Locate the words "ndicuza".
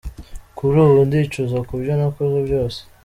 1.07-1.57